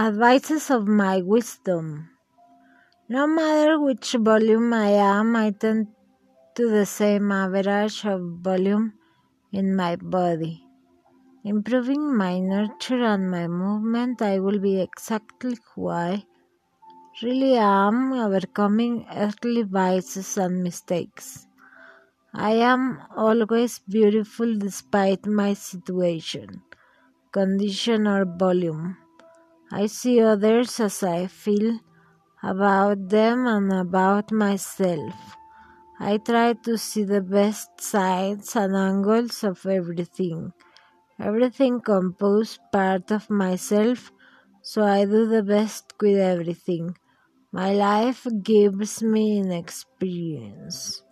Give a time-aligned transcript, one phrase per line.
[0.00, 2.08] Advices of my wisdom.
[3.08, 5.88] No matter which volume I am, I tend
[6.54, 8.92] to the same average of volume
[9.50, 10.62] in my body.
[11.42, 16.22] Improving my nurture and my movement, I will be exactly who I
[17.20, 21.48] really am, overcoming earthly vices and mistakes.
[22.32, 26.62] I am always beautiful despite my situation,
[27.32, 28.96] condition, or volume.
[29.70, 31.78] I see others as I feel
[32.42, 35.14] about them and about myself.
[36.00, 40.52] I try to see the best sides and angles of everything.
[41.20, 44.12] Everything composed part of myself,
[44.62, 46.96] so I do the best with everything.
[47.52, 51.02] My life gives me an experience.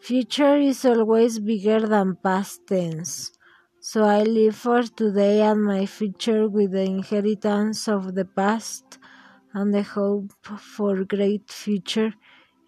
[0.00, 3.32] Future is always bigger than past tense.
[3.90, 8.98] So I live for today and my future with the inheritance of the past
[9.52, 10.30] and the hope
[10.74, 12.14] for great future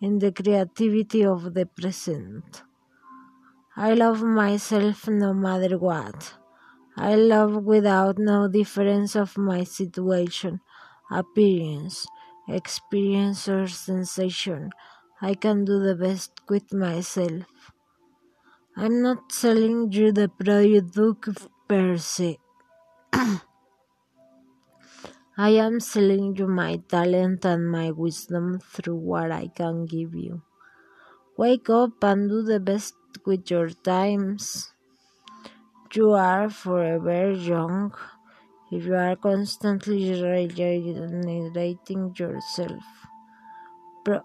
[0.01, 2.65] in the creativity of the present.
[3.77, 6.35] I love myself no matter what.
[6.97, 10.61] I love without no difference of my situation,
[11.11, 12.07] appearance,
[12.49, 14.71] experience or sensation.
[15.21, 17.62] I can do the best with myself.
[18.75, 22.39] I'm not selling you the product per se.
[25.37, 30.41] I am selling you my talent and my wisdom through what I can give you.
[31.37, 32.95] Wake up and do the best
[33.27, 34.73] with your times.
[35.93, 37.95] You are forever young
[38.71, 42.83] if you are constantly regenerating yourself.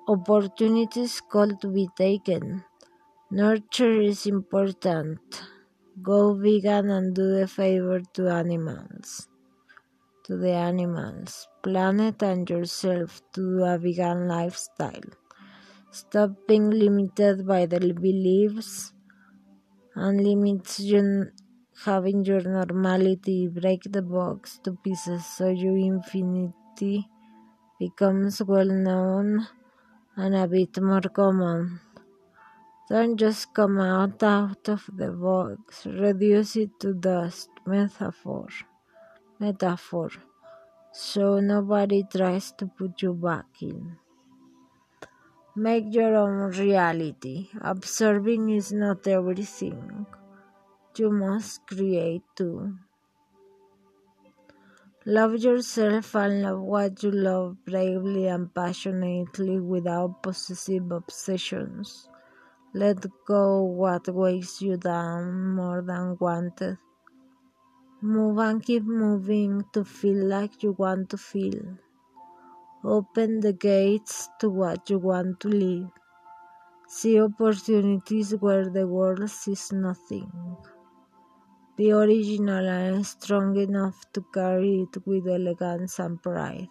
[0.07, 2.63] Opportunities call to be taken
[3.30, 5.20] Nurture is important.
[6.02, 9.27] Go vegan and do the favor to animals.
[10.23, 15.10] To the animals, planet and yourself to a vegan lifestyle.
[15.92, 18.93] Stop being limited by the beliefs
[19.93, 21.32] and limits you
[21.83, 23.49] having your normality.
[23.49, 27.10] Break the box to pieces so your infinity
[27.77, 29.48] becomes well known
[30.16, 31.82] and a bit more common.
[32.89, 35.86] Don't just come out out of the box.
[35.86, 37.49] Reduce it to dust.
[37.65, 38.48] Metaphor.
[39.39, 40.09] Metaphor.
[40.93, 43.98] So nobody tries to put you back in.
[45.55, 47.49] Make your own reality.
[47.59, 50.05] Observing is not everything.
[50.95, 52.77] You must create too.
[55.05, 62.08] Love yourself and love what you love bravely and passionately without possessive obsessions.
[62.80, 66.77] Let go what weighs you down more than wanted.
[68.02, 71.77] Move and keep moving to feel like you want to feel.
[72.83, 75.89] Open the gates to what you want to live.
[76.87, 80.32] See opportunities where the world sees nothing.
[81.76, 86.70] Be original and strong enough to carry it with elegance and pride.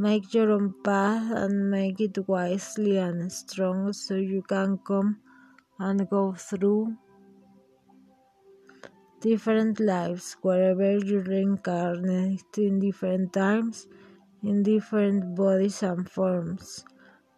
[0.00, 5.18] Make your own path and make it wisely and strong so you can come
[5.78, 6.96] and go through
[9.20, 13.88] different lives wherever you reincarnate in different times,
[14.42, 16.82] in different bodies and forms.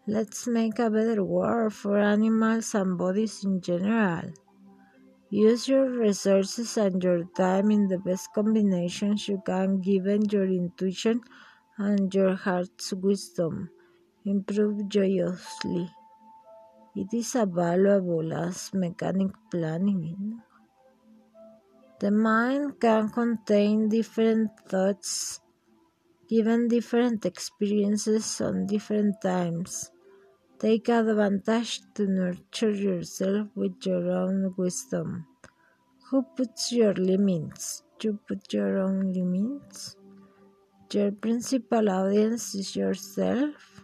[0.06, 4.30] Let's make a better world for animals and bodies in general.
[5.30, 11.22] Use your resources and your time in the best combinations you can given your intuition
[11.78, 13.70] and your heart's wisdom
[14.24, 15.90] improve joyously.
[16.94, 20.40] It is as valuable as mechanic planning.
[22.00, 25.40] The mind can contain different thoughts
[26.28, 29.90] given different experiences on different times.
[30.58, 35.26] Take advantage to nurture yourself with your own wisdom.
[36.10, 37.82] Who puts your limits?
[38.02, 39.96] You put your own limits?
[40.92, 43.82] Your principal audience is yourself.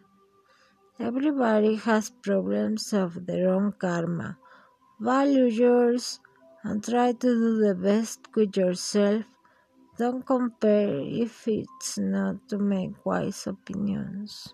[1.01, 4.37] Everybody has problems of their own karma.
[5.01, 6.21] Value yours
[6.65, 9.25] and try to do the best with yourself.
[9.97, 14.53] Don't compare if it's not to make wise opinions.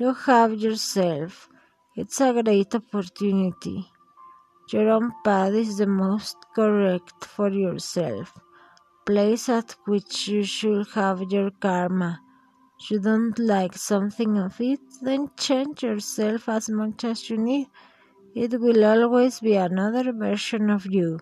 [0.00, 1.48] You have yourself.
[1.94, 3.86] It's a great opportunity.
[4.72, 8.36] Your own path is the most correct for yourself
[9.06, 12.20] place at which you should have your karma.
[12.90, 17.68] You don't like something of it, then change yourself as much as you need.
[18.34, 21.20] It will always be another version of you.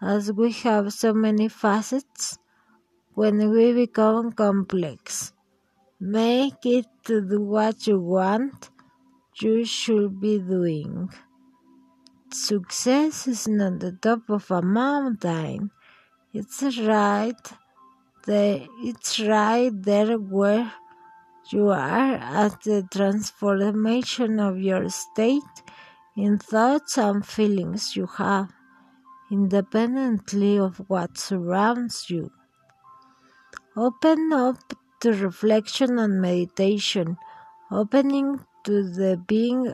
[0.00, 2.38] As we have so many facets,
[3.14, 5.32] when we become complex.
[6.00, 8.70] Make it do what you want
[9.42, 11.10] you should be doing.
[12.32, 15.70] Success is not the top of a mountain.
[16.32, 17.40] It's right
[18.26, 20.70] the, it's right there where
[21.50, 25.56] you are at the transformation of your state
[26.14, 28.52] in thoughts and feelings you have,
[29.30, 32.30] independently of what surrounds you.
[33.74, 34.58] Open up
[35.00, 37.16] to reflection and meditation,
[37.70, 39.72] opening to the being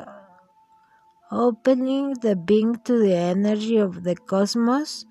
[1.32, 5.04] opening the being to the energy of the cosmos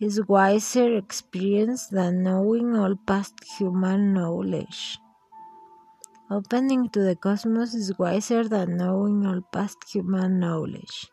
[0.00, 4.98] is wiser experience than knowing all past human knowledge.
[6.30, 11.08] Opening to the cosmos is wiser than knowing all past human knowledge.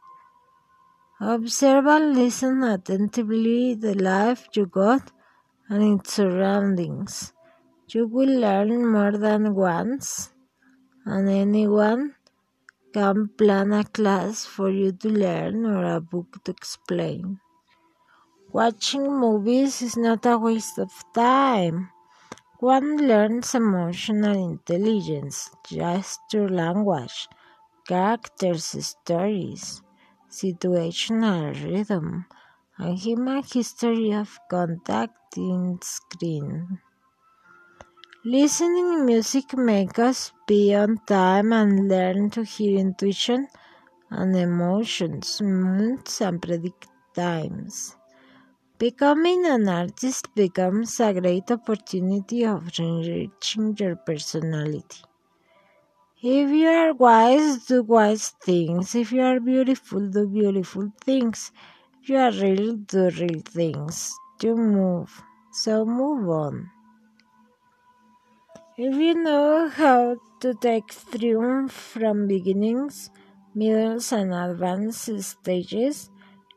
[1.19, 5.11] Observe and listen attentively the life you got
[5.69, 7.33] and its surroundings.
[7.89, 10.31] You will learn more than once,
[11.05, 12.15] and anyone
[12.93, 17.39] can plan a class for you to learn or a book to explain.
[18.55, 21.89] Watching movies is not a waste of time.
[22.59, 27.27] One learns emotional intelligence, gesture language,
[27.85, 29.81] characters, stories,
[30.29, 32.27] situational rhythm,
[32.77, 36.79] and human history of contact in screen.
[38.23, 43.49] Listening music makes us be on time and learn to hear intuition
[44.09, 47.97] and emotions, moods, and predict times.
[48.77, 55.03] Becoming an artist becomes a great opportunity of enriching your personality.
[56.21, 58.95] If you are wise, do wise things.
[58.95, 61.53] If you are beautiful, do beautiful things.
[62.01, 64.13] If you are real, do real things.
[64.41, 65.23] You move,
[65.53, 66.69] so move on.
[68.77, 73.09] If you know how to take triumph from beginnings,
[73.55, 76.11] middles, and advanced stages,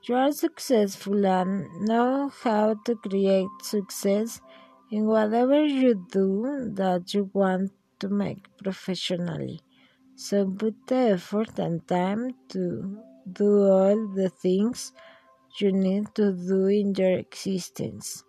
[0.07, 4.41] you are successful and know how to create success
[4.91, 9.61] in whatever you do that you want to make professionally.
[10.17, 12.99] So put the effort and time to
[13.33, 14.93] do all the things
[15.61, 18.25] you need to do in your existence.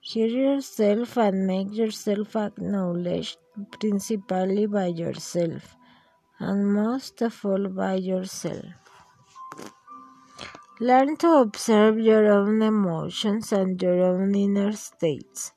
[0.00, 3.38] Hear yourself and make yourself acknowledged
[3.80, 5.76] principally by yourself,
[6.40, 8.91] and most of all by yourself.
[10.82, 15.52] Learn to observe your own emotions and your own inner states.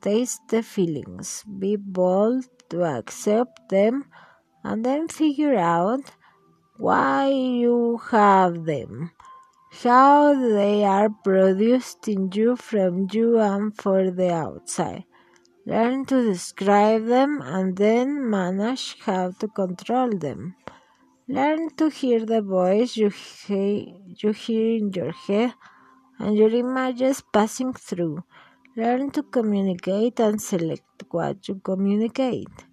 [0.00, 1.42] Taste the feelings.
[1.58, 4.04] Be bold to accept them
[4.62, 6.12] and then figure out
[6.76, 9.10] why you have them,
[9.82, 15.02] how they are produced in you from you and for the outside.
[15.66, 20.54] Learn to describe them and then manage how to control them.
[21.36, 23.12] Learn to hear the voice you,
[23.48, 25.54] you hear in your head
[26.18, 28.24] and your images passing through.
[28.76, 32.66] Learn to communicate and select what you communicate.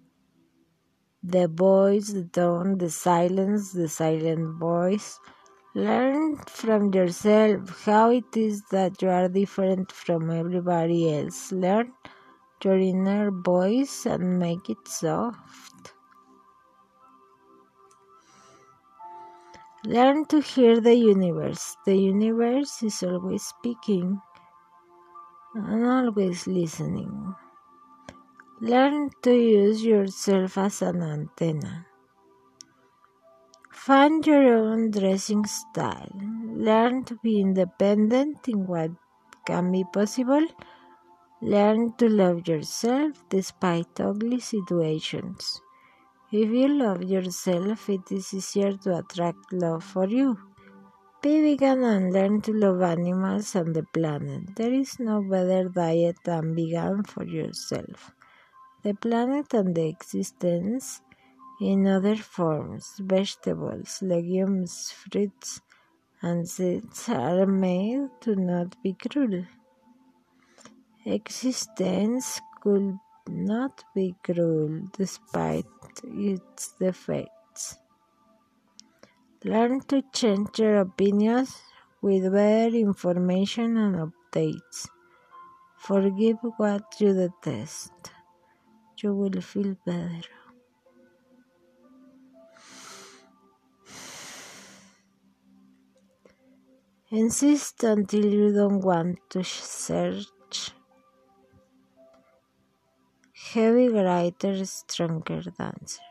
[1.22, 5.20] The voice, the tone, the silence, the silent voice.
[5.76, 11.52] Learn from yourself how it is that you are different from everybody else.
[11.52, 11.92] Learn
[12.64, 15.92] your inner voice and make it soft.
[19.84, 21.76] Learn to hear the universe.
[21.86, 24.20] The universe is always speaking
[25.54, 27.34] and always listening.
[28.60, 31.86] Learn to use yourself as an antenna.
[33.72, 36.12] Find your own dressing style.
[36.44, 38.90] Learn to be independent in what
[39.46, 40.44] can be possible.
[41.40, 45.62] Learn to love yourself despite ugly situations.
[46.30, 50.36] If you love yourself, it is easier to attract love for you.
[51.22, 54.54] Be vegan and learn to love animals and the planet.
[54.54, 58.12] There is no better diet than vegan for yourself.
[58.82, 61.00] The planet and the existence
[61.62, 65.62] in other forms, vegetables, legumes, fruits,
[66.20, 69.46] and seeds are made to not be cruel.
[71.06, 75.66] Existence could not be cruel despite
[76.04, 77.78] its defects.
[79.44, 81.60] Learn to change your opinions
[82.02, 84.88] with better information and updates.
[85.76, 87.92] Forgive what you detest.
[89.02, 90.28] You will feel better.
[97.10, 100.26] Insist until you don't want to search
[103.54, 106.02] heavy, greater, stronger dancer.